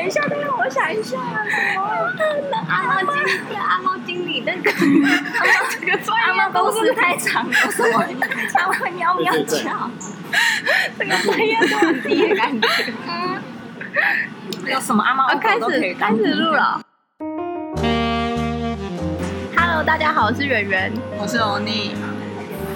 [0.00, 1.82] 等一下，等一下，我想一下，什么？
[2.70, 8.02] 阿猫经理，阿猫经理那个， 这个阿猫公司太长了，什么？
[8.54, 9.90] 阿猫喵喵叫，
[10.98, 12.66] 这个专业度很低的感觉。
[14.72, 15.28] 有什么阿猫？
[15.38, 16.80] 开始开始录了。
[19.54, 20.90] Hello，大家好，我是圆圆，
[21.20, 21.94] 我是欧尼，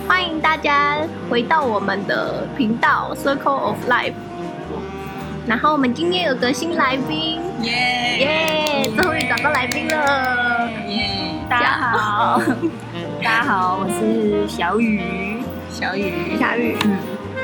[0.06, 0.98] 欢迎大家
[1.30, 4.12] 回到我们的频道 Circle of Life。
[5.46, 7.72] 然后我们今天有个新来宾，耶。
[8.18, 11.11] 耶，终于找到来宾了，耶！
[11.50, 12.40] 大家好，
[13.22, 16.96] 大家好，我是小雨，小雨，小雨，嗯，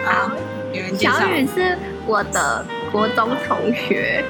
[0.06, 0.30] 好，
[0.72, 1.18] 有人介绍。
[1.18, 1.76] 小雨是
[2.06, 4.24] 我的国中同学，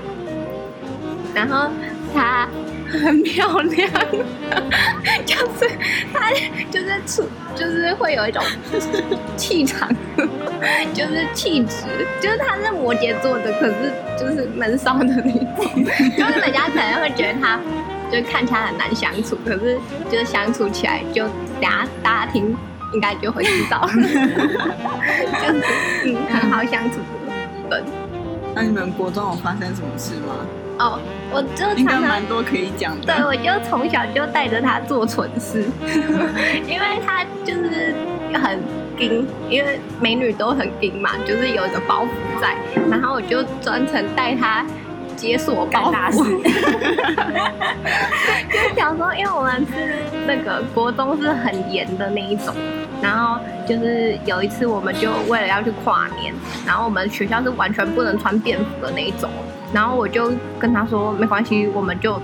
[1.32, 1.70] 然后
[2.12, 2.48] 她
[2.88, 3.88] 很漂亮，
[8.10, 8.42] 会有一种
[9.36, 9.88] 气场。
[10.92, 11.84] 就是气质，
[12.20, 15.14] 就是他是摩羯座的，可是就是闷骚的那
[15.56, 15.84] 种，
[16.18, 17.58] 就是人家可能会觉得他，
[18.10, 19.78] 就是看起来很难相处，可是
[20.10, 21.24] 就是相处起来就
[21.62, 22.54] 大家大家听
[22.92, 25.64] 应该就会知道，就是
[26.04, 26.98] 嗯很好相处
[27.70, 27.86] 的人。
[28.54, 30.34] 那你们国中有发生什么事吗？
[30.80, 30.98] 哦，
[31.30, 33.12] 我就常常应该蛮多可以讲的。
[33.14, 35.64] 对，我就从小就带着他做蠢事，
[36.66, 37.94] 因为他就是
[38.34, 38.58] 很。
[39.48, 42.08] 因为美女都很硬嘛，就是有一个包袱
[42.38, 42.54] 在，
[42.90, 44.62] 然后我就专程带她
[45.20, 46.42] 解锁包袱，
[48.50, 52.54] 就想说，因为我们是那个国中是很严的那一种，
[53.02, 56.32] 然后就是有一次我们就为了要去跨年，
[56.66, 59.28] 然后我们学校是完全不能穿便服的那一种，
[59.74, 62.18] 然后我就跟他说没关系，我们就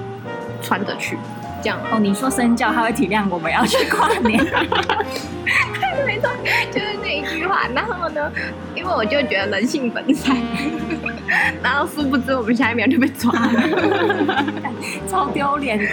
[0.63, 1.19] 穿着去，
[1.67, 1.99] 这样哦。
[1.99, 4.39] 你说身教，他会体谅我们要去跨年。
[6.07, 6.31] 没错，
[6.71, 7.67] 就是那一句话。
[7.75, 8.31] 然后呢，
[8.77, 10.37] 因为我就觉得人性本善，
[11.61, 13.51] 然后殊不知我们下一秒就被抓了，
[15.11, 15.85] 超丢脸的。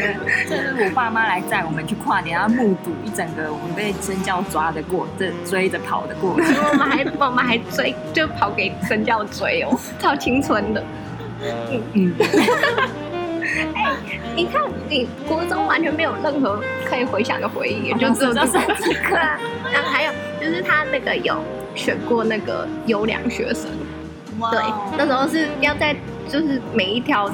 [0.48, 6.54] 就是我爸妈来载我们去跨年，然后目睹一整个我们被身教抓的过，这追着跑的过程。
[6.70, 10.84] 我们还我们还追，就跑给身教追哦，超青春的。
[11.42, 12.14] 嗯嗯。
[13.76, 19.16] 哎、欸，你看，你国中完全没有任何可以回想的回忆，就只有这三几个。
[19.72, 21.38] 然后还有就是他那个有
[21.76, 23.70] 选过那个优良学生，
[24.52, 24.60] 对，
[24.98, 25.96] 那时候是要在
[26.28, 27.30] 就是每一条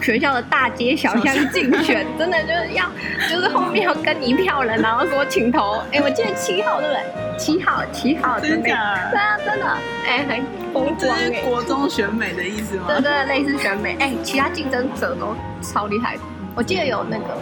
[0.00, 2.90] 学校的大街小巷竞选，真的就是要
[3.28, 7.02] 就是后面要跟一票人，然后说请投，哎、欸，我记得七号对不对？
[7.38, 9.66] 七号，七号真的那个，对啊，真的，
[10.06, 11.30] 哎、欸，很风光哎。
[11.42, 12.84] 国中选美的意思吗？
[12.88, 16.16] 对对，类似选美，哎、欸，其他竞争者都超厉害。
[16.54, 17.36] 我记得有那个，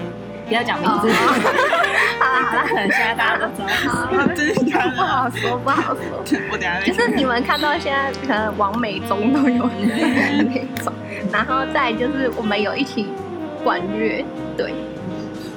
[0.47, 1.09] 不要讲名字。
[2.19, 3.67] 好了好了，现在大家都知道。
[4.97, 6.03] 不好说，不好说。
[6.51, 6.81] 我等下。
[6.81, 10.93] 就是你们看到现在，可能王美中都有那种，
[11.33, 13.09] 然后再就是我们有一起
[13.63, 14.25] 管乐，
[14.57, 14.75] 对。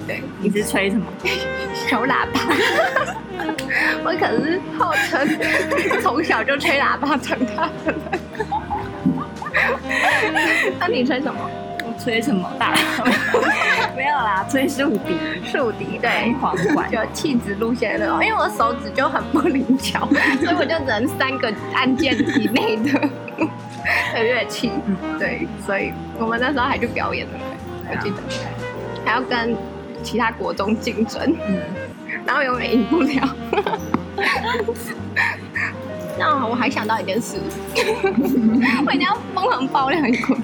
[0.08, 1.06] 对，你是吹什么？
[1.74, 2.40] 小喇叭。
[4.04, 5.28] 我可是号称
[6.00, 7.96] 从小就吹喇叭长大的。
[10.80, 11.40] 那你吹什么？
[12.06, 12.48] 我吹什么？
[12.60, 12.72] 大
[13.96, 15.18] 没有啦，吹竖笛。
[15.44, 18.06] 竖笛对，簧管就气质路线的。
[18.06, 20.08] 因为我手指就很不灵巧，
[20.44, 23.00] 所以我就只能三个按键以内的
[24.14, 24.70] 的乐器。
[24.86, 27.40] 嗯，对，所以我们那时候还去表演了，
[27.90, 28.18] 我记得
[29.04, 29.56] 还要跟。
[30.04, 31.60] 其他国中竞争，嗯，
[32.28, 33.28] 然后永远赢不了。
[36.18, 37.38] 那我还想到一件事，
[38.86, 40.36] 我一定要疯狂爆料一个。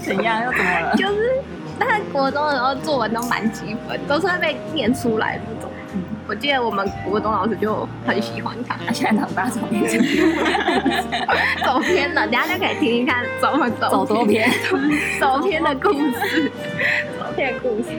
[0.00, 0.44] 怎样？
[0.44, 0.96] 又怎么了？
[0.96, 1.42] 就是
[1.78, 5.70] 在国中的时候作文都满级分，都是会被念出来的那种。
[5.94, 8.76] 嗯，我记得我们国中老师就很喜欢他。
[8.92, 9.86] 现在长大走偏，
[11.64, 14.50] 走偏了，等下就可以听听看怎么走走多偏，
[15.20, 16.50] 走偏的故事，
[17.18, 17.90] 走偏的故事。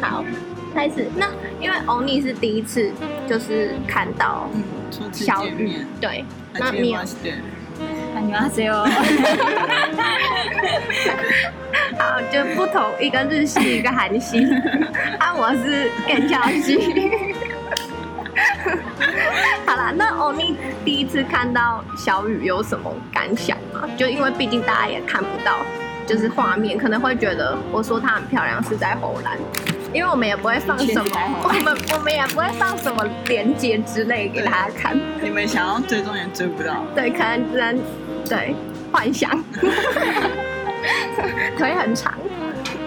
[0.00, 0.22] 好，
[0.74, 1.06] 开始。
[1.16, 1.26] 那
[1.60, 2.90] 因为欧尼是第一次，
[3.26, 4.48] 就是看到
[5.12, 6.24] 小雨，嗯、对。
[6.58, 6.98] 那你有？
[8.14, 8.48] 那你好，
[11.98, 14.46] 好，就不同，一个日系，一个韩系。
[15.20, 16.78] 啊，我是更俏系。
[19.66, 23.86] 好啦，那欧尼第一次看到小雨有什么感想吗？
[23.96, 25.58] 就因为毕竟大家也看不到，
[26.06, 29.36] 就是画面，可能会觉得我说她很漂亮是在唬烂。
[29.92, 31.10] 因为我们也不会放什么，
[31.44, 34.98] 我们我们也不会放什么连接之类给大家看。
[35.22, 36.84] 你们想要追踪也追不到。
[36.94, 37.78] 对，可能只能
[38.28, 38.54] 对
[38.92, 39.42] 幻想。
[41.58, 42.12] 腿很长，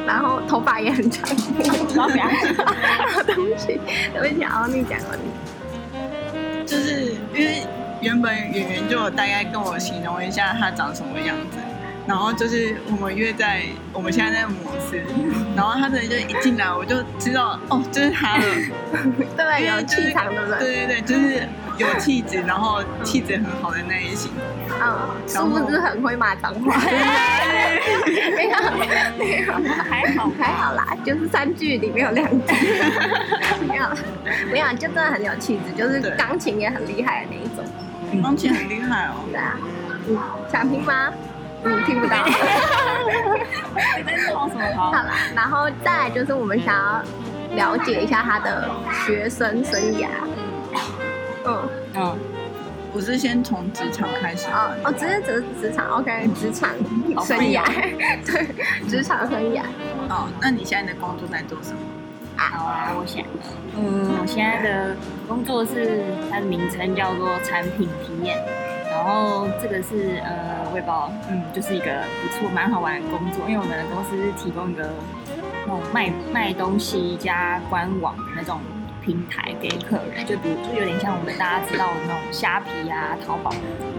[0.06, 1.28] 然后头发也很长。
[1.58, 3.80] 对不起，
[4.14, 6.66] 对不起，然后你讲了你。
[6.66, 7.64] 就是因为
[8.02, 11.58] 原本演员就有大概跟我形容一下他长什么样子。
[12.10, 13.62] 然后就是我们约在
[13.94, 14.98] 我们现在在摩斯，
[15.56, 18.44] 然后他的就一进来我就知道哦，就是他了，
[19.38, 21.48] 对，有气场的人，对对对， 就是
[21.78, 24.32] 有气质，然后气质很好的那一型。
[24.82, 24.98] 嗯，
[25.28, 26.76] 是不是很会骂脏话？
[28.36, 28.58] 没有，
[29.20, 29.54] 没有，
[29.84, 32.56] 还好还好啦，就是三句里面有两句，
[33.68, 33.86] 没有，
[34.52, 37.64] 没有，就真的很有气质，就是钢琴也很厉害的那一种。
[38.24, 39.14] 钢琴很厉害哦。
[39.32, 39.56] 对啊，
[40.08, 40.18] 嗯，
[40.52, 41.14] 想听吗？
[41.64, 42.26] 嗯，听不到。
[43.98, 44.76] 你在说什么？
[44.76, 47.04] 好啦，然后再来就是我们想要
[47.56, 48.70] 了解一下他的
[49.06, 50.08] 学生生涯。
[51.46, 52.18] 嗯嗯。
[52.92, 56.72] 我是先从职场开始哦哦，直接职职场，OK，职场
[57.24, 57.64] 生涯，
[58.26, 58.48] 对，
[58.90, 59.62] 职场生涯。
[60.10, 61.78] 哦，那你现在的工作在做什么？
[62.36, 63.24] 好啊，我想，
[63.78, 64.96] 嗯，我现在的
[65.28, 66.02] 工作是
[66.32, 68.44] 它的名称叫做产品体验，
[68.90, 74.90] 然后这个是呃，我也不知道，嗯，就是一个不错、蛮好玩的工作，因为我们的公司是提供一个
[75.66, 78.60] 那种卖卖东西加官网的那种。
[79.02, 83.50] 平台给客人，就比如就有点像我们大家知道的那种虾皮啊、淘宝。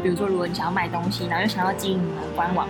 [0.02, 2.68] 比如说，如果你想要卖东西，然后又想要经营你的官网，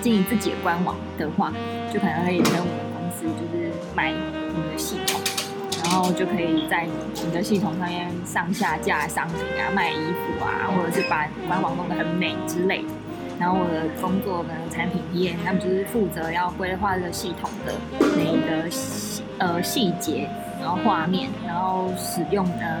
[0.00, 1.52] 经营自己的官网的话，
[1.92, 4.16] 就可能可以跟我们公司就是买你
[4.56, 5.20] 们的系统，
[5.82, 12.88] 然后就可以在你的系统上面上下架商品啊，卖衣服啊，或者是把官网弄得很美之类的。
[13.38, 17.74] 然后我的工作的产品体验，他们就是负责要规划这个系统的
[18.16, 20.28] 每一个细呃细节。
[20.60, 22.80] 然后画面，然后使用呃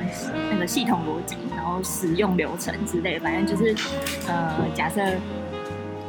[0.52, 3.74] 那个系统逻辑，然后使用流程之类的，反正就是
[4.28, 5.02] 呃，假设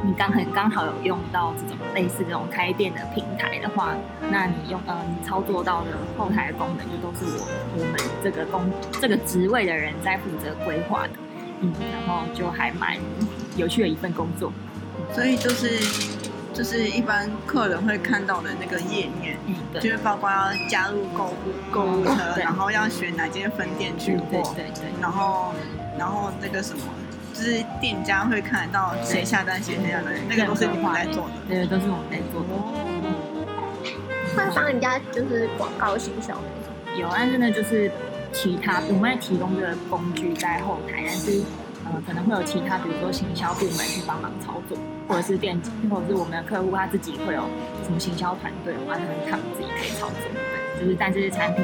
[0.03, 3.95] 你刚很刚好有用到这种类似这种开店的平台的话，
[4.29, 7.47] 那你用呃你操作到的后台的功能，就都是我
[7.79, 11.13] 我们这个工这个职位的人在负责规划的，
[11.61, 12.97] 嗯，然后就还蛮
[13.55, 14.51] 有趣的一份工作，
[15.13, 15.79] 所以就是。
[16.53, 21.33] 就是一般客人会看到的那个页面，嗯，对，就是包括要加入购物
[21.71, 25.51] 购物车，嗯，然后要选哪间分店去货，对对，对，然后
[25.97, 26.83] 然后那个什么，
[27.33, 32.50] 就是店家会看得到谁下单谁下单，那个都是你们在做的，对，都是我们在做的。
[34.38, 37.91] 会帮人家就是广告行销那种，有，但是呢，就是
[38.31, 41.41] 其他我们会提供这个工具在后台，但是。
[41.85, 44.77] 呃，可能会有其他，比如说行销部门去帮忙操作，
[45.07, 45.59] 或者是店，
[45.89, 47.41] 或者是我们的客户他自己会有
[47.83, 50.15] 什么行销团队，完全他们自己可以操作。
[50.31, 51.63] 对，就是但是产品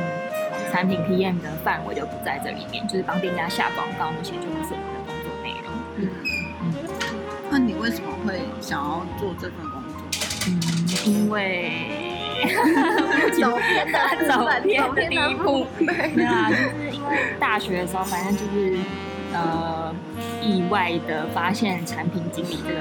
[0.71, 5.71] 产品 PM 的范围就不在这里面，就是帮店家下广告那些就不是我们的工作内容。
[5.95, 6.09] 嗯
[6.63, 6.73] 嗯。
[7.49, 10.01] 那你为什么会想要做这份工作？
[10.47, 10.49] 嗯，
[11.05, 12.05] 因为
[13.39, 18.77] 走偏的走偏的第一步， 没有啊，就是因为大学的时候，反正就是。
[19.33, 19.93] 呃，
[20.41, 22.79] 意外的发现产品经理这个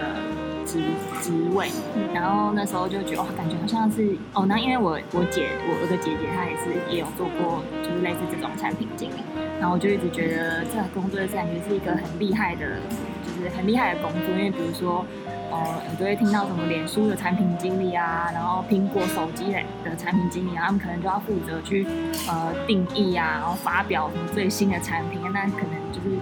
[0.64, 0.82] 职
[1.20, 1.68] 职位，
[2.14, 9.20] 然后那时候就觉得哇，感觉好像是哦，那因为我我姐我有个姐姐她也是也有做过，就是类似这种产品经理，
[9.60, 12.78] 然后我就一直觉得这个工作的感觉是一个很厉害的，
[13.24, 15.04] 就是很厉害的工作，因为比如说。
[15.50, 21.86] 呃，我都会听到什么脸书的产品经理啊，然后苹果手机的的产品经理啊，他们可能就要负责去
[22.28, 26.18] 呃定义啊，然后发表什么最新的产品，那可能就是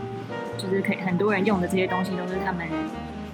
[0.70, 2.66] 就是可以很多人用的这些东西都是他们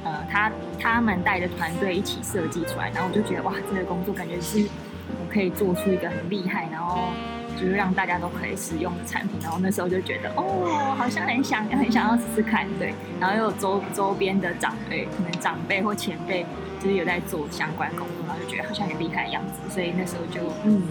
[0.05, 4.67] 呃他他们带的团队一起设计出来，然后我就觉得哇，这个工作感觉是
[5.09, 7.09] 我可以做出一个很厉害，然后。
[7.55, 12.95] 就是让大家都可以使用的产品，然后那时候就觉得哦，好像很想很想要试试看，对。
[13.21, 16.45] 然后又有周周边的长辈，可能长辈或前辈
[16.81, 20.83] 就是有在做相关工作，然后就觉得好像很厉害的样子，所以那时候就嗯，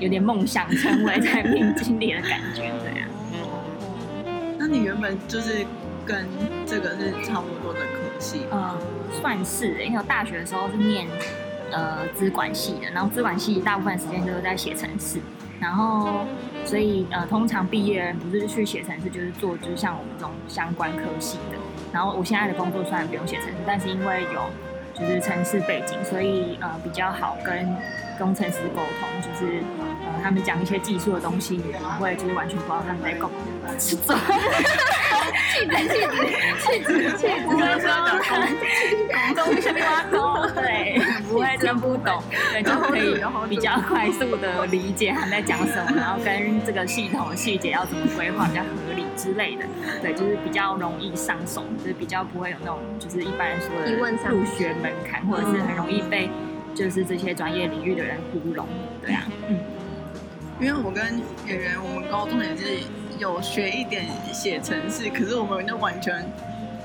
[0.00, 3.08] 有点梦想成为产品经理的感觉，对啊。
[4.58, 5.64] 那你原本就是
[6.06, 6.26] 跟
[6.66, 8.46] 这个是差不多的科系？
[8.50, 8.76] 嗯，
[9.20, 11.06] 算是，因为我大学的时候是念
[11.70, 15.20] 呃资管系的，然后资管系大部分时间都是在写程式。
[15.60, 16.26] 然后，
[16.64, 21.58] 所以呃，通常毕业人不是去写程式，就是做就是像我们这种相关科系的。
[21.92, 24.50] 然后我现在的工作虽然不用写程式，但是因为有
[24.92, 27.68] 就是程式背景，所以呃比较好跟
[28.18, 29.62] 工程师沟通，就是
[30.22, 33.28] 他们讲一些技术的东西，你不会就是完全不知道他们在讲
[33.78, 34.14] 什么。
[35.62, 36.12] 气质气质
[36.60, 37.86] 气质气质，说说
[39.08, 39.78] 讲工什么
[40.10, 40.16] 工？
[40.54, 49.64] 对，不会真不懂，对，就可以比较快速的理解他们在讲什么，然后跟这个系统的细节要怎么规划比较合理之类的，
[50.00, 53.92] 对，就是比较容易上手，就是比较不会有那种就是一般人说的
[54.30, 56.30] 入学门槛，或者是很容易被
[56.74, 58.66] 就是这些专业领域的人糊弄，
[59.00, 59.58] 对啊，嗯，
[60.60, 61.04] 因为我跟
[61.46, 62.78] 演员，我们高中也是。
[63.18, 66.26] 有学一点写程式，可是我们就完全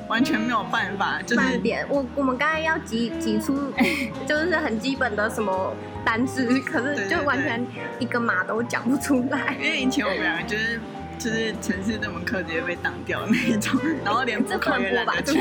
[0.07, 1.83] 完全没有办法，就是慢点。
[1.89, 3.73] 我我们刚才要挤挤出，
[4.27, 5.73] 就是很基本的什么
[6.05, 7.65] 单字，可是就完全
[7.97, 9.55] 一个码都讲不出来。
[9.59, 10.79] 因为以前我们两个就是。
[11.17, 13.73] 就是程式这门课直接被当掉那一种，
[14.05, 15.39] 然后连 补考也懒得去。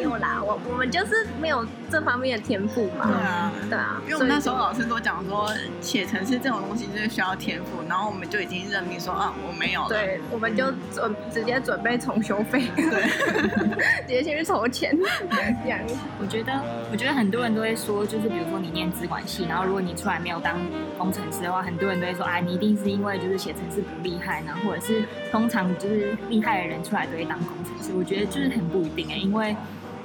[0.00, 3.06] 没有啦，我我们就是没有这方面的天赋嘛。
[3.06, 4.00] 对啊，对啊。
[4.06, 5.48] 因为我们那时候老师都讲说，
[5.80, 9.88] 写程式这种东西就是需要天赋，然后我们就已经认命说啊，我没有了。
[9.90, 12.84] 对，我们就准直接准备重修费，对，
[14.08, 14.98] 直接先去筹钱。
[15.30, 15.78] 这样，
[16.18, 16.52] 我觉得，
[16.90, 20.58] 我觉得很多人都会说，就是比如说你念资管系，然后如果你出来没有当
[20.96, 22.70] 工程师的话，很多人都会说，哎，你一定。
[22.80, 29.54] 是因为就是写程式不厉害呢，或者是通常就是厉害的人出来都会当工程师，我觉得就是很不一定哎，因为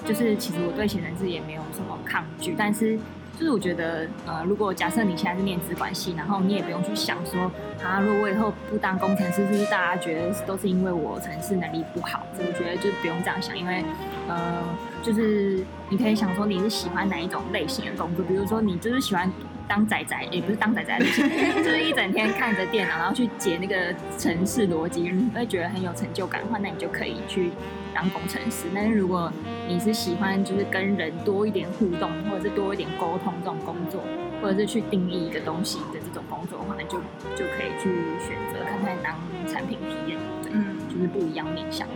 [0.05, 2.97] 就是其实我对写程式也没有什么抗拒，但是
[3.37, 7.51] 就是我觉得呃，如果假设你现在是念资管系，然后你也不用去想说
[7.83, 12.25] 啊，如果我以后不当工程师，是不是大家觉得都是因为我程式能力不好？
[12.37, 13.83] 我觉得就不用这样想，因为
[14.27, 14.63] 呃，
[15.01, 19.29] 就是你可以想说你是喜欢哪一种类型的工作，比如说你就是喜欢。
[19.67, 27.51] 当仔仔也不是当仔仔， 就是一整天看着电脑，然后去解那个城市逻辑，你会觉得很有成就感的话，那你就可以去
[27.93, 28.67] 当工程师。
[28.73, 29.31] 但是如果
[29.67, 34.03] 你是喜欢就是跟人多一点互动，或者是多一点沟通这种工作，
[34.41, 36.99] 或者是去定义一个东西的这种工作的话，那就
[37.35, 39.15] 就可以去选择看看当
[39.47, 40.17] 产品体验，
[40.51, 41.87] 嗯，就是不一样面向。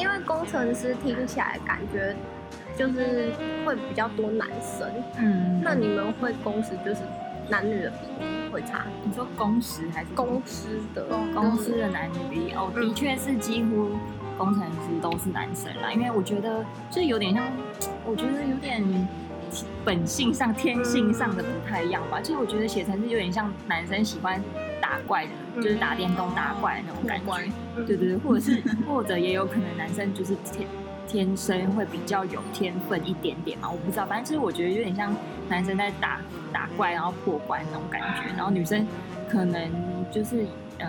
[0.00, 2.16] 因为工程师听起来感觉。
[2.76, 3.30] 就是
[3.66, 4.88] 会比较多男生，
[5.18, 7.00] 嗯，那你们会工时就是
[7.48, 8.86] 男女的比例会差？
[9.04, 11.04] 你说工时还是公司的
[11.34, 12.52] 公司的男女比例？
[12.54, 13.90] 哦，的确是几乎
[14.38, 17.44] 工程师都是男生啦，因为我觉得就有点像，
[18.06, 18.82] 我觉得有点
[19.84, 22.18] 本性上、天性上的不太一样吧。
[22.18, 24.42] 就是我觉得写程式有点像男生喜欢
[24.80, 27.52] 打怪的，就是打电动打怪的那种感觉，
[27.86, 30.66] 对对对，或者是 或者也有可能男生就是天。
[31.08, 35.12] 天生会比较有天分一点点嘛，我不知道，反正其实我觉得有点像
[35.48, 36.20] 男生在打
[36.52, 38.86] 打怪然后破关那种感觉，然后女生
[39.28, 39.68] 可能
[40.12, 40.46] 就是
[40.78, 40.88] 呃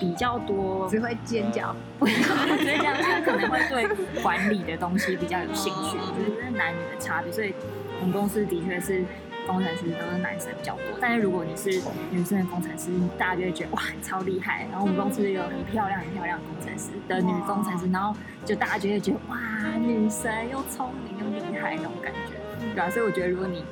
[0.00, 7.52] 比较多只会尖叫， 我觉得这样就是可能会对管理的东西比较有兴趣，我觉得这是男女的差别，所以
[8.00, 9.04] 我们公司的确是。
[9.50, 14.66] 工程师都是男生比较多，但是如果你是女生的工程师，大家就会觉得哇，超厉害。
[14.70, 18.14] 然后我们公司有很漂亮、很漂亮的工程师的女工程师，然后
[18.44, 19.36] 就大家就会觉得哇，
[19.80, 22.34] 女神又聪明又厉害那种感觉，
[22.74, 22.88] 对啊。
[22.88, 23.64] 所以我觉得，如果你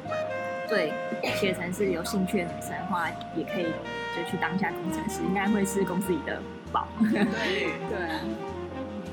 [0.69, 0.93] 对
[1.37, 3.73] 写程式有兴趣的女生的话，也可以
[4.17, 6.43] 就去当一下工程师，应该会是公司里的
[6.73, 6.89] 宝。
[7.11, 7.25] 对
[7.89, 8.21] 对啊。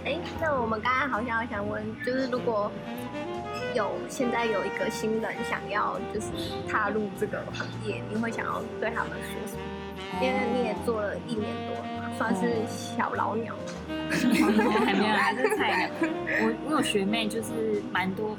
[0.03, 2.71] 哎、欸，那我们刚刚好像想问，就是如果。
[3.75, 6.27] 有现在有一个新人想要就是
[6.67, 9.61] 踏入这个行业，你会想要对他们说什么？
[10.21, 13.53] 因为你也做了一年多了嘛，算是小老鸟。
[14.85, 16.09] 还没有，还是菜鸟。
[16.41, 18.37] 我我有学妹，就是蛮多，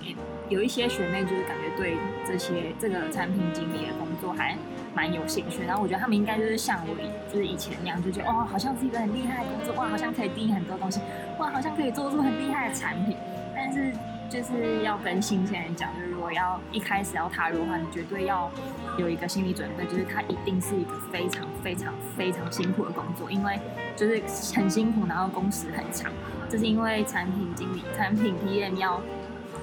[0.49, 4.57] 有一些学妹就是感觉对这些这个产品经理的工作还
[4.95, 5.65] 蛮有兴趣。
[5.67, 6.95] 然后我觉得他们应该就是像我，
[7.31, 11.01] 就是以前那样，就觉得哦，好像是一个很厉害的工作，哇，好像可以定义很多东西，
[11.39, 13.17] 哇，好像可以做出很厉害的产品，
[13.55, 13.93] 但是。
[14.29, 18.51] 就是要跟新鲜人讲，就是如果要一开始要踏入的话，你绝对要
[18.99, 23.59] 有一个心理准备，就是它一定是一个非常非常非常辛苦的工作，因为
[23.95, 24.21] 就是
[24.55, 26.13] 很辛苦，然后工时很长。
[26.49, 29.01] 这是因为产品经理、产品 PM 要，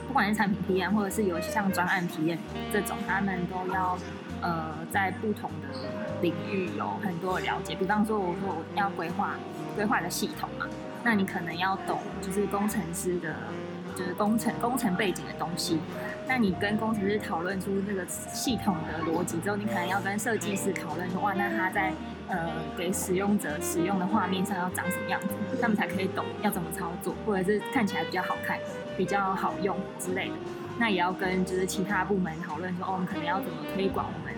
[0.07, 2.37] 不管是产品 PM 或者是有像专案 PM
[2.71, 3.97] 这种，他们都要
[4.41, 5.67] 呃在不同的
[6.21, 7.75] 领域有很多的了解。
[7.75, 9.35] 比方说，我说我要规划
[9.75, 10.67] 规划的系统嘛，
[11.03, 13.35] 那你可能要懂就是工程师的。
[13.93, 15.79] 就是工程工程背景的东西，
[16.27, 21.93] 那你跟工程师讨论出这个系统的逻辑之后，你可能要跟设计师讨论说，哇，那他在
[22.27, 28.57] 呃给使用者使用的画面上要长什么样子，他们才可以懂要怎么操作，或者是看起来比较好看、
[28.97, 30.35] 比较好用之类的。
[30.79, 34.33] 那也要跟就是其他部门讨论说，哦，我们可能要怎么推广我们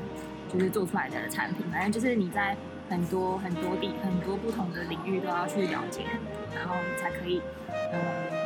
[0.51, 1.65] 就是做出来的产品。
[1.71, 2.57] 反正就是你在
[2.89, 6.01] 很多很多地很多不同的领域都要去了解，
[6.53, 7.41] 然后才可以
[7.93, 8.44] 呃。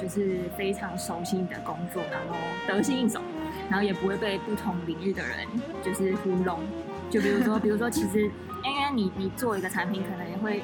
[0.00, 3.20] 就是非常熟悉你的工作，然后得心应手，
[3.68, 5.46] 然后也不会被不同领域的人
[5.82, 6.60] 就是糊弄。
[7.10, 10.62] 就比如说，比如说，其实因为你你做一个产品，可能也会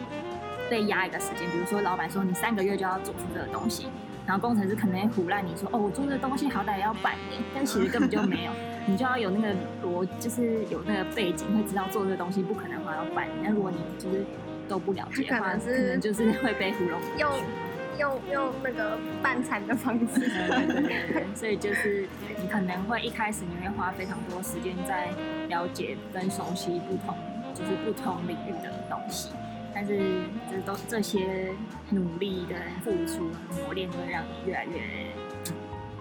[0.71, 1.49] 被压一个时间。
[1.51, 3.87] 比如说，老板说你三个月就要做出这个东西，
[4.25, 8.53] 然后工程师可能会唬烂你说，哦，我做这个东西好歹也要半年，但其实根本就没有。
[8.89, 9.53] 你就要有那个
[9.83, 13.43] 逻，就是有那个背景，会知道做这个东西不可能花到半年。
[13.43, 14.25] 那如果你就是
[14.69, 17.01] 都不了解的话，可能就是会被糊弄。
[17.19, 17.29] 用
[17.99, 20.31] 用用那个半残的方式，
[21.35, 22.09] 所以就是
[22.41, 25.09] 你可能会一开始你会花非常多时间在
[25.49, 27.17] 了解跟熟悉不同
[27.55, 29.31] 就是不同领域的东西，
[29.75, 29.99] 但是
[30.51, 31.53] 这都这些
[31.91, 33.31] 努力跟付出
[33.63, 34.81] 磨练，会让你越来越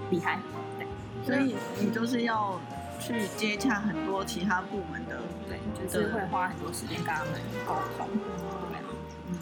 [0.10, 0.40] 厉害。
[0.78, 0.88] 对，
[1.25, 2.60] 所以你就是要
[3.00, 7.34] 去接洽很多其他部门的，对，就是会花很多时间跟他们
[7.66, 8.08] 沟通。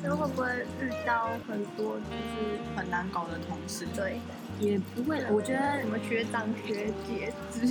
[0.02, 0.48] 对，那会不会
[0.82, 3.86] 遇到很多就是很难搞的同事？
[3.96, 4.20] 对，
[4.60, 5.22] 也不会。
[5.30, 7.68] 我觉得什么学长学姐之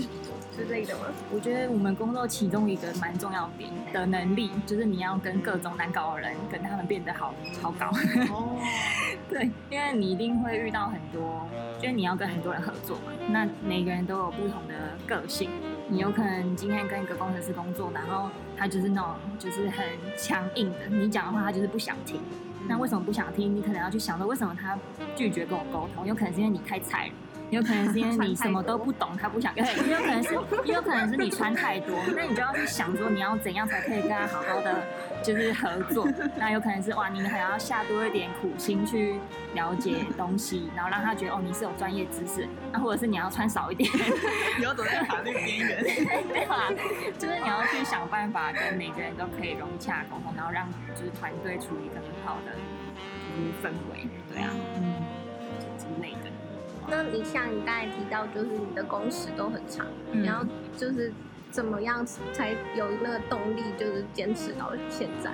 [0.54, 1.06] 之类的吗？
[1.32, 7.86] 我觉得我们工作其中一个蛮重要点的能力，就是你要跟各种难搞的人，跟他们变得好好搞。
[8.30, 8.58] 哦，
[9.30, 11.46] 对，因为你一定会遇到很多，
[11.80, 13.12] 就是你要跟很多人合作嘛。
[13.28, 14.74] 那每个人都有不同的
[15.06, 15.50] 个性，
[15.92, 19.84] 你有可能今天跟一个工程师工作，然后他就是那种就是很
[20.16, 22.18] 强硬的，你讲的话他就是不想听。
[22.66, 23.54] 那为什么不想听？
[23.54, 24.78] 你可能要去想说，为什么他
[25.14, 26.06] 拒绝跟我沟通？
[26.06, 27.12] 有可能是因为你太菜了。
[27.56, 34.82] 有可能是因为 你什么都不懂，他不想跟，也有可能是，也有可能是你穿太多，那你就要去想说你要怎样才可以跟他好好的
[35.22, 36.08] 就是合作。
[36.36, 39.20] 那有可能是哇，你还要下多一点苦心去
[39.54, 42.48] 了解东西，然后让他觉得哦你是有专业知识。
[42.72, 43.90] 那或者是你要穿少一点，
[44.58, 45.84] 你要走在法律边缘，
[46.32, 46.70] 对吧？
[47.18, 52.52] 就是你要去想办法跟每个人都可以融洽沟通，然后让就是团队处于一个很好的
[53.36, 54.94] 就是氛围，对啊，嗯，
[55.78, 56.30] 之类的。
[56.88, 60.44] 那你像你刚才提到，就是你的工时都很长，嗯、你要
[60.76, 61.12] 就是
[61.50, 65.30] 怎么样才有那个动力，就是坚持到现在？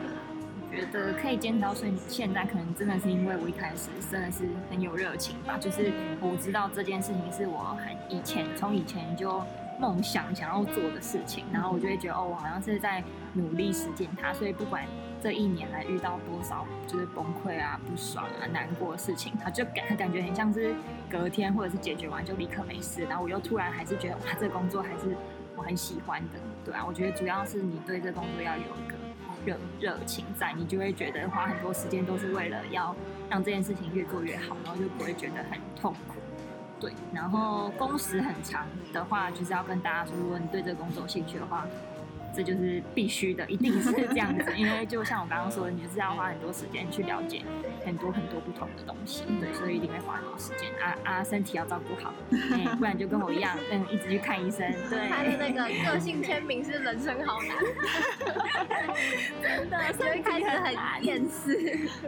[0.70, 9.42] 我觉得可以坚持到现现在，可能真的是因为我一开始真的是很有热情吧，就是我知道这件事情是我很以前从以前就
[9.80, 13.02] 梦想想要做的事情，然后我就会觉得哦，我好像是在
[13.32, 14.84] 努力实践它，所以不管。
[15.20, 20.74] 这一年来遇到多少就是崩溃啊、不爽啊、难过的事情，他就感感觉很像是
[21.10, 25.16] 隔天或者是解决完就立刻没事，然后我又突然还是觉得哇，这工作还是
[25.56, 28.94] 我很喜欢的，对啊，我觉得主要是你对这工作要有一个
[29.44, 32.94] 热热情在，你就会觉得花很多时间都是为了要
[33.28, 36.20] 让这件事情越做越好，然后就不会觉得很痛苦，
[36.78, 41.66] 对，然后工时很长的话，就是要跟大家说，如果你对这个工作有兴趣的话。
[42.38, 47.42] 这就是必须的，一定是这样子，因为就像我刚刚说的，你就是要花很多时间去了解
[47.84, 54.72] 很多很多不同的东西，对，所以一定会花很多时间啊啊，身体要照顾好， 欸，不然就跟我一样，嗯，一直去看医生。
[54.88, 57.56] 对，他的那个个性签名是人生好难，
[59.42, 61.56] 真的，所以开始很厌世。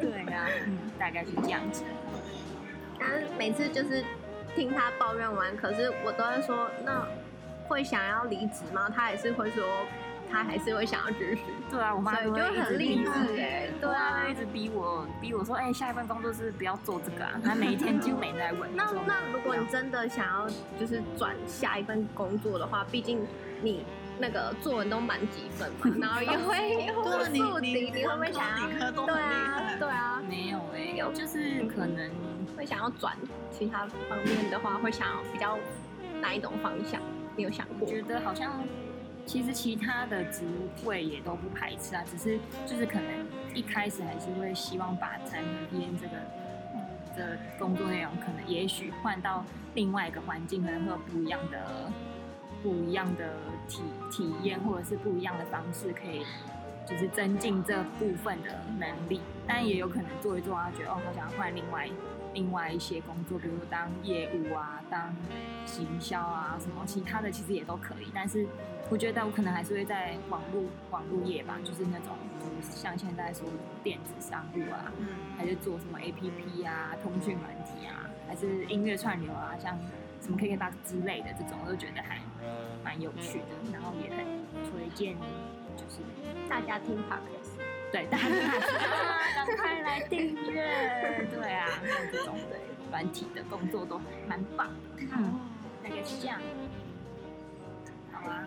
[0.00, 1.82] 对啊，嗯，大概是这样子。
[3.00, 4.04] 但是每次就是
[4.54, 7.04] 听他抱怨完，可是我都会说，那
[7.66, 8.88] 会想要离职吗？
[8.94, 9.64] 他也是会说。
[10.30, 11.38] 他还是会想要继续。
[11.70, 17.40] 对啊，我妈就很励志哎，对啊，一直逼我，逼我说，哎、欸，下一份工作是不要做这个啊。
[17.44, 18.68] 她每一天几乎每天在问。
[18.74, 23.26] 那那如果你真的想要就是转下一份工作的话，毕竟
[23.62, 23.84] 你
[24.18, 28.44] 那个作文都满几分嘛，然后也会 有宿敌，你会不会想
[28.80, 28.90] 要？
[28.90, 32.10] 对啊，对啊，没有哎、欸，有就是可能
[32.56, 33.16] 会想要转
[33.50, 35.58] 其他方面的话，会想要比较
[36.20, 37.00] 哪一种方向？
[37.36, 37.86] 你有想过？
[37.88, 38.52] 觉得好像。
[39.30, 40.42] 其实其他的职
[40.84, 43.04] 位也都不排斥啊，只是就是可能
[43.54, 45.40] 一开始还是会希望把产
[45.70, 46.14] 品这个
[47.16, 51.92] 的工作内容，可能也许换到另外一个环境，可能会有不一样的
[52.60, 53.36] 不一样的
[53.68, 56.26] 体体验，或者是不一样的方式，可以
[56.84, 59.20] 就是增进这部分的能力。
[59.46, 61.86] 但也有可能做一做啊，觉得哦，好想要换另外
[62.34, 65.14] 另外一些工作，比如说当业务啊，当
[65.64, 68.46] 行销啊，什么其他的其实也都可以，但是。
[68.90, 72.08] 我觉得我可能还是会在网络网络业吧，就是那种，
[72.40, 73.46] 就是像现在说
[73.84, 75.06] 电子商务啊，嗯、
[75.38, 79.78] 还是做什么 APP 啊、通讯软体啊，还是音乐串流啊，像
[80.20, 82.18] 什么 KKBOX 之类的这种，我都觉得还
[82.82, 84.26] 蛮有趣的，然后也很
[84.68, 85.14] 推荐，
[85.76, 86.00] 就是
[86.48, 87.39] 大家听 Podcast，
[87.92, 88.24] 对，大家
[89.46, 92.58] 赶快来订阅， 对啊，像这种对
[92.90, 95.40] 软体的工作都蛮棒的，嗯，
[95.82, 96.40] 大概是这样，
[98.12, 98.44] 好啊。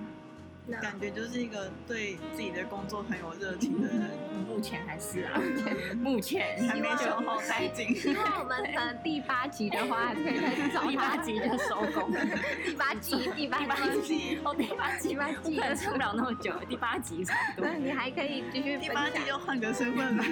[0.71, 4.11] 感觉就是一个对自己的工作很有热情的人，
[4.47, 5.41] 目前还是啊，
[5.99, 7.93] 目前还没消耗殆尽。
[7.99, 12.13] 希望我们的第八集的话，还可以再去找第八集就收工。
[12.63, 13.59] 第八集，第八
[14.01, 16.53] 集，哦，第八集，第八集，可能撑不了那么久。
[16.69, 17.69] 第八集差不多。
[17.69, 18.77] 那你还可以继续。
[18.77, 20.23] 第八集就换个身份吧。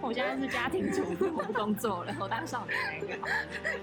[0.00, 3.28] 我现在是家庭主妇，我不工作了，我当少年那个。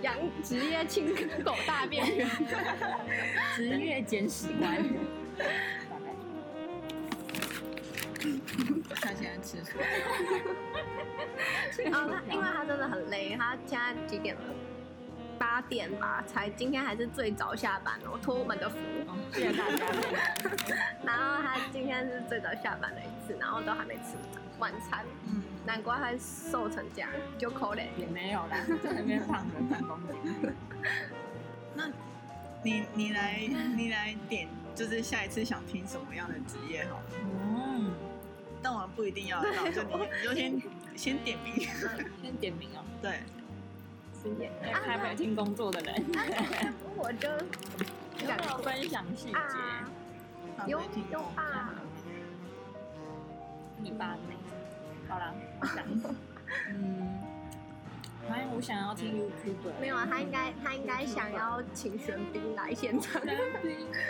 [0.01, 2.29] 养职业清狗大便员，
[3.55, 4.81] 职业捡屎官。
[9.01, 9.81] 他现在吃什么？
[11.93, 14.41] 哦，他因为他真的很累，他现在几点了？
[15.37, 18.77] 八点吧，才今天还是最早下班的，我托我们的福，
[19.33, 19.85] 谢谢大家。
[21.03, 24.15] 然后他今天是最早下班的一次，然后都还没吃
[24.59, 25.05] 晚餐。
[25.27, 25.43] 嗯。
[25.65, 30.15] 难怪他瘦成这样，就可怜也没有啦，在那边胖了三公斤。
[31.73, 31.89] 那
[32.63, 33.39] 你你来
[33.75, 37.03] 你来点，就是下一次想听什么样的职业好了？
[37.23, 37.91] 嗯，
[38.61, 40.61] 但我们不一定要到，就你你就先
[40.95, 41.55] 先点名，
[42.21, 42.83] 先点名哦。
[43.01, 43.19] 对，
[44.21, 46.05] 先点名，还没有听工作的人，
[46.97, 47.29] 我就
[48.25, 49.37] 想分享细节。
[50.67, 50.79] 有
[51.11, 51.73] 有吧？
[53.77, 55.35] 你爸那个，好了，
[56.69, 57.19] 嗯，
[58.27, 59.79] 反正我想要听 YouTuber。
[59.79, 63.21] 没有啊，他应该他应该想要请玄彬来现场。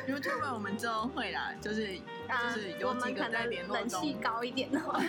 [0.08, 4.02] YouTuber 我们之后会啦，就是就是有几个在联络中。
[4.02, 5.02] 人气高一点的话。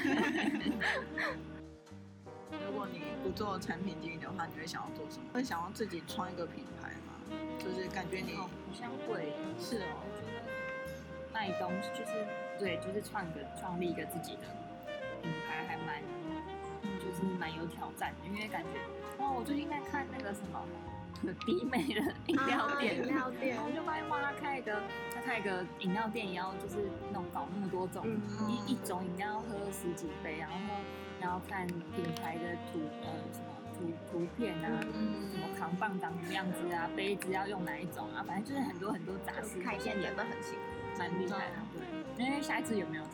[2.67, 5.25] 如果你不做产品经理的话，你会想要做什么？
[5.33, 7.15] 会想要自己创一个品牌吗？
[7.59, 10.03] 就是感觉你好像会，是哦。
[11.33, 12.13] 卖东西就是
[12.59, 14.43] 对，就是创个创立一个自己的
[15.23, 16.26] 品牌，还蛮就
[17.17, 18.81] 是蛮有挑战的，因为感觉
[19.19, 20.61] 哦，我最近在看那个什么
[21.47, 24.83] 迪美的饮料店，饮料店，我就发现哇，他开一个
[25.15, 28.07] 他开一个饮料店，也要就是那种搞那么多种，
[28.47, 30.57] 一一种饮料要喝十几杯，然后
[31.21, 34.69] 然后看品牌的图呃什么图图片啊，
[35.33, 40.99] 什么扛棒长什么样子啊，杯子要用哪一种啊，反正就是很多很多杂事，开店也会很辛苦。
[40.99, 42.25] 蛮厉害的，对。
[42.25, 43.05] 因为下一次有没有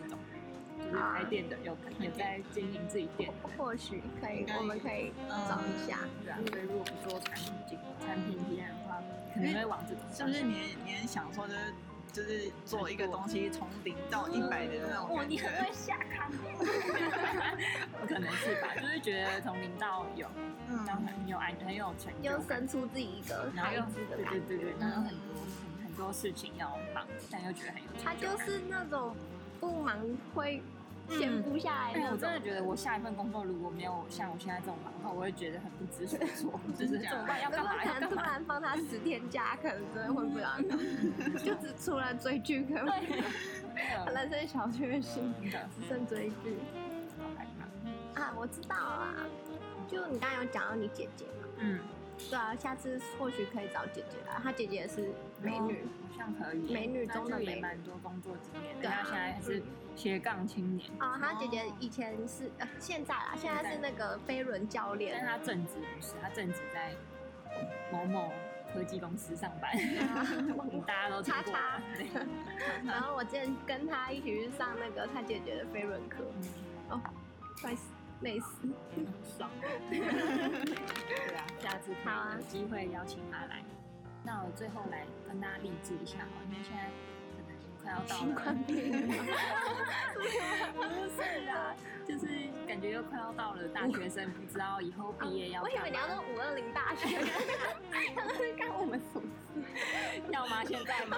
[0.93, 3.33] 就是开店的，有有在经营自己店？
[3.57, 5.13] 或许可以，我们可以
[5.49, 5.99] 找一下。
[6.23, 9.03] 对啊，所以如果不做产品经产品体验的话，
[9.35, 10.05] 可能会往这种。
[10.13, 11.75] 是不是你你很想说就是
[12.13, 15.17] 就是做一个东西从零到一百的那种？
[15.17, 16.31] 哇，你很会下康。
[16.31, 18.69] 不 可能是吧？
[18.79, 20.29] 就是觉得从零到有，
[20.69, 25.33] 嗯，然后很有爱，很有成就，又生出自己一个孩子的感觉，对对对，然后很多。
[25.85, 28.03] 很多事情要忙，但又觉得很有成就。
[28.03, 29.15] 他就是那种
[29.61, 29.99] 不忙
[30.35, 30.63] 会
[31.19, 31.93] 闲不下来。
[31.93, 36.61] 因为我真的觉得，我下一份工作如果没有像我现在这种忙的话，我会觉得很不知所措。
[36.79, 37.43] 就是怎么办？
[37.43, 37.73] 要干嘛？
[37.83, 40.57] 可能突然放他十天假，可能真的会不了。
[41.45, 42.87] 就只除了追剧，可能
[44.05, 46.59] 可能是小确幸，只剩追剧。
[48.15, 48.35] 啊！
[48.37, 49.15] 我知道啊，
[49.89, 51.49] 就你刚刚有讲到你姐姐嘛？
[51.59, 51.79] 嗯。
[52.31, 56.73] 对啊，下次或许可以找姐姐来，她姐姐也是美女，好像可以。
[56.73, 58.77] 美女中的美，蛮多工作经验。
[58.81, 59.63] 对啊，现在还是
[59.95, 60.91] 斜杠青年。
[60.99, 65.17] 啊，他姐姐以前是呃，现在啊，现在是那个飞轮教练。
[65.19, 66.95] 但他正职不是，他正职在
[67.93, 68.33] 某某
[68.73, 69.71] 科技公司上班。
[70.87, 71.53] 大家都听过。
[72.85, 76.25] 然后我之前跟他一起去上那个他姐姐的飞轮课。
[76.91, 77.01] 哦，
[77.61, 77.91] 快死！
[78.21, 79.05] 累死，很
[79.37, 79.51] 爽。
[79.91, 79.99] 对
[81.37, 83.63] 啊，下次可以有机会邀请他来。
[84.23, 86.89] 那我最后来跟大家励志一下哈，因为现在
[87.83, 88.21] 快要到了。
[88.21, 88.99] 新冠病毒。
[90.75, 91.75] 不是啊，
[92.07, 92.27] 就是
[92.67, 95.63] 感觉又快要到了大学生，不知道以后毕业要。
[95.63, 97.19] 我以为你要说五二零大学。
[100.67, 101.17] 现在吗？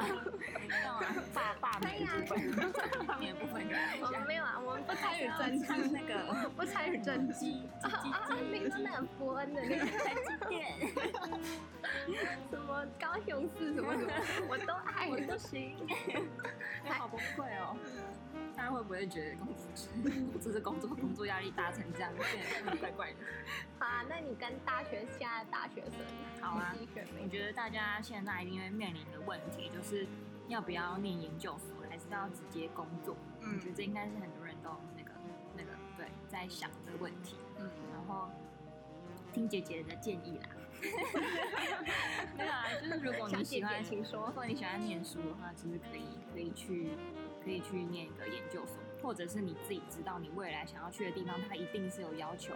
[0.85, 1.07] 要吗？
[1.35, 3.67] 大大美部分，大美部分。
[4.03, 7.47] 我们没有啊，我们不参与政治，那个 不参与政治。
[7.83, 8.29] 啊啊！
[8.53, 10.79] 你说那个伯恩的那个台积电，
[12.51, 14.13] 什么高雄市什么什么，
[14.49, 15.77] 我都爱，我都行。
[15.87, 17.77] 你，好崩溃哦！
[18.57, 23.17] 大家会不会觉得工作就是工作工作压力大成这样，变得怪怪的？
[23.79, 25.93] 好啊，那你跟大学现在的大学生，
[26.41, 26.75] 好啊，
[27.23, 30.07] 我觉得大家现在一定会面临的问题就是
[30.48, 33.16] 要不要念研究所，还是要直接工作？
[33.40, 35.11] 嗯，我觉得这应该是很多人都那个
[35.57, 37.37] 那个对在想的问题。
[37.59, 38.29] 嗯，然后
[39.33, 40.48] 听姐姐的建议啦。
[42.37, 44.27] 对啊，就是如果你喜欢，请说。
[44.27, 46.90] 如果你喜欢念书的话，其实可以可以去。
[47.44, 52.55] 可以去念一个研究所，或者是你自己知道你未来想要去的地方，它一定是有要求，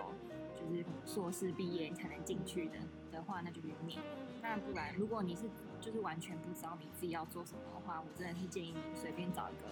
[0.57, 2.79] 就是硕士毕业才能进去的
[3.13, 4.01] 的话，那就去念。
[4.41, 5.43] 那不然，如果你是
[5.81, 9.69] 就是完全不知道你自己要做什么的话，我真的是建议你随便找一个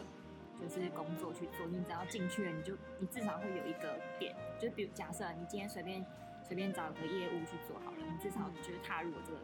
[0.61, 1.66] 就是工作去做。
[1.66, 6.05] 你只要进去了，你就你至少会有一个点，就比如假设你今天随便
[6.42, 9.38] 随便找一个业务去做好了，你至少就是踏入了这个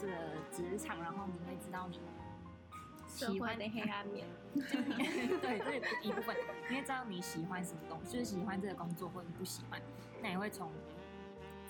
[0.00, 0.12] 这个
[0.50, 1.98] 职场，然后你会知道你。
[3.08, 6.36] 喜欢的黑暗面， 对，这一部分，
[6.68, 9.80] 你会知道你喜欢什么东西，就是喜欢这个工作或者你不喜欢，
[10.20, 10.70] 那也会从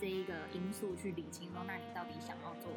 [0.01, 2.73] 这一个因素去理清说，那你到底想要做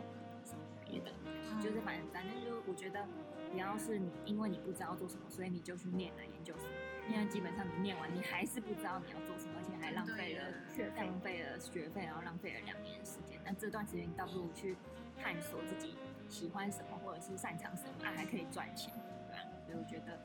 [0.89, 1.12] 别的？
[1.25, 3.06] 嗯、就是反正反正就我觉得，
[3.52, 6.67] 不要是你因为你不知道做什么，所以你就去念了研究所，
[7.10, 13.39] 因为基本上你念完你还是不知道你要做什么，而且还浪费了学费，浪费了学费，然后浪费了两年的时间。
[13.45, 14.75] 那这段时间你倒不如去
[15.17, 15.95] 探索自己。
[16.30, 18.93] 喜欢什么或者是擅长什么，啊，还可以赚钱，
[19.28, 19.41] 对吧？
[19.65, 20.15] 所以我觉得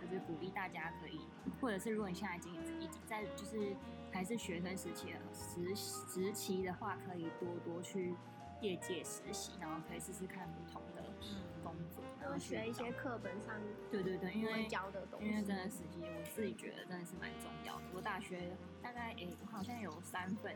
[0.00, 1.18] 就是鼓励大家可以，
[1.60, 3.74] 或者是如果你现在已经已经在就是
[4.12, 8.14] 还是学生时期的实时期的话，可以多多去
[8.60, 11.02] 业界实习，然后可以试试看不同的
[11.62, 13.54] 工作，嗯、然后学一些课本上
[13.90, 17.82] 对对对，因为教的东西，因为真的实习，我自己觉得真的是蛮重要的。
[17.94, 20.54] 我大学大概诶，我好像有三份。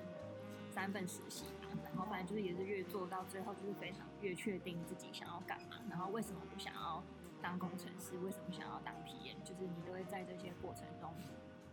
[0.74, 7.04] 三份实习嘛，然后反正就是也是越做到最后，就是非常越确定自己想要干嘛，然后为什么不想要
[7.42, 11.12] 当工程师，为什么想要当 PM，就是你都会在这些过程中，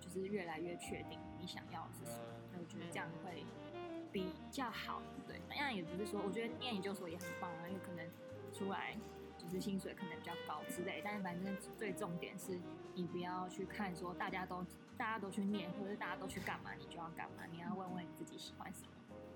[0.02, 2.26] 就是越来越确定你想要的是什么。
[2.52, 3.46] 那我觉得这样会
[4.12, 5.42] 比较好，对。
[5.48, 8.06] 那样也不是说，我觉得念研究所也很棒啊，因为可能
[8.54, 8.98] 出来
[9.38, 12.60] 就是薪水可能比较高之类，但是反正最重点是
[12.96, 14.66] 你不要去看说大家都。
[15.00, 17.46] 大家都去念，或者是大家都去干嘛，你就要干嘛。
[17.50, 18.90] 你要问问你自己喜欢什么，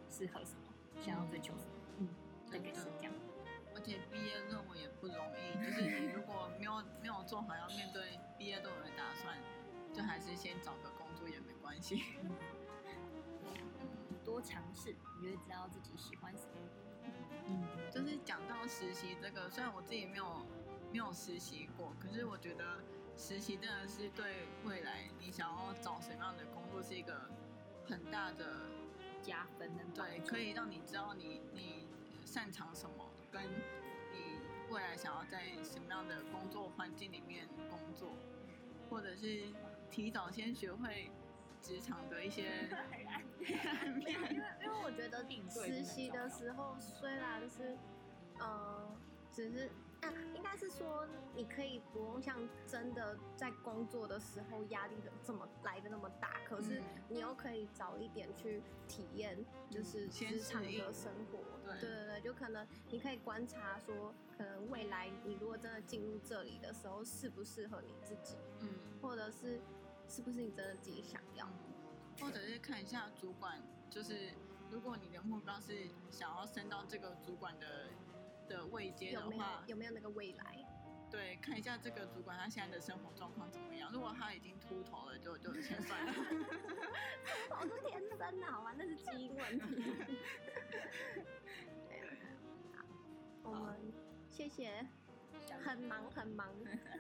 [0.10, 1.72] 适合什么，想要追求什么。
[2.00, 2.10] 嗯，
[2.52, 3.14] 大概是这样。
[3.74, 9.38] 而且毕业论文也不容易，就是你如果没有没有做好要面对毕业论文的打算，
[9.94, 12.04] 就还是先找个工作也没关系。
[14.34, 16.54] 嗯，多尝试，你就会知道自己喜欢什么。
[17.48, 20.44] 嗯，就是讲到实习这个，虽然我自己没有
[20.92, 22.66] 没有实习过，可是我觉得。
[23.16, 27.30] 实习真的是对未来你想要找什么样的工作是一个
[27.88, 28.66] 很大的
[29.22, 31.88] 加分的，对，可以让你知道你你
[32.26, 34.40] 擅长什么，跟你
[34.72, 38.18] 未来想要在什么样的工作环境里面工作，
[38.90, 39.44] 或者是
[39.92, 41.12] 提早先学会
[41.64, 44.12] 职场的一些黑暗面。
[44.12, 47.76] 因为 因为我觉得实习的时候虽然是
[48.40, 48.96] 呃
[49.32, 49.70] 只是。
[50.04, 59.38] 啊、应该是说，你可以不用像真的在工作的时候压力的这么来的那么大，可是你又可以早一点去体验，
[59.70, 61.40] 就是职场的生活。
[61.66, 68.36] 对对对，就可能你可以观察说，可能未来你如果真的进入这里的时候，适不适合你自己？
[68.60, 68.68] 嗯，
[69.02, 69.62] 或者是
[70.08, 71.50] 是不是你真的自己想要？
[72.20, 74.34] 或者是看一下主管，就是
[74.70, 77.90] 如果你的目标是想要升到这个主管的。
[78.46, 80.68] 的位阶的话，有没有，那个未来？
[81.10, 83.90] 对，看一下这个主管他现在的生活状况怎么样。
[83.94, 86.12] 如果他已经秃头了，就就先算了。
[86.12, 86.20] 秃
[87.50, 88.74] 头是天生的，好吗？
[88.78, 89.96] 那是基因问题。
[92.76, 92.84] 好，
[93.44, 93.94] 我们
[94.28, 94.86] 谢谢
[95.64, 96.48] 很忙很忙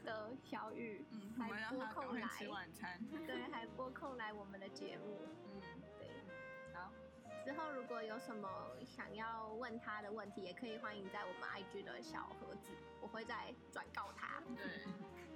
[0.03, 5.61] 的小雨， 嗯，还拨空来吃晚餐， 对，还拨空来我们的节目，嗯，
[5.99, 6.09] 对，
[6.73, 6.91] 好。
[7.45, 8.49] 之后如果有什么
[8.85, 14.41] 想要问他的问题，也可以欢迎在我们 IG 的小盒子，我会再转告他。
[14.55, 14.65] 对，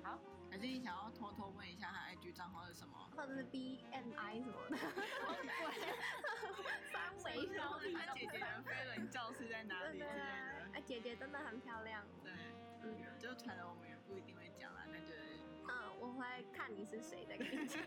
[0.03, 0.17] 好，
[0.49, 2.97] 还是你想要偷偷问一下他 IG 账号是什么？
[3.15, 4.77] 或者是 BMI 什么的？
[6.93, 7.93] 三维标题。
[7.93, 10.21] 他姐姐的飞轮教室在哪里之类的？
[10.75, 12.05] 哎，姐姐真的很漂亮。
[12.23, 12.31] 对，
[12.95, 15.13] 嗯，就传了我们也不一定会讲啦，那就
[15.67, 17.81] 嗯，我会看你是谁的跟你讲。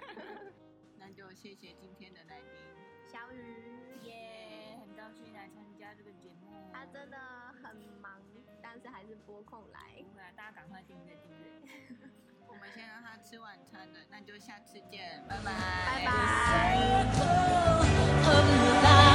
[0.99, 2.61] 那就谢谢今天的来宾。
[3.09, 6.47] 小雨耶，yeah, 很高兴来参加这个节目。
[6.73, 7.17] 他真的
[7.63, 8.21] 很忙，
[8.63, 10.05] 但是还是拨空来。
[10.15, 11.61] 对啊，大家赶快订阅订阅。
[12.47, 15.53] 我们先让他吃晚餐了，那就下次见，拜拜，
[16.05, 16.05] 拜
[18.85, 19.10] 拜。